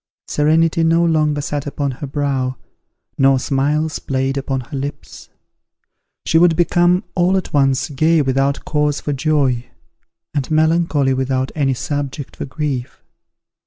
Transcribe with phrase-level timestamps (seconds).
[0.27, 2.57] Serenity no longer sat upon her brow,
[3.19, 5.29] nor smiles played upon her lips.
[6.25, 9.67] She would become all at once gay without cause for joy,
[10.33, 13.03] and melancholy without any subject for grief.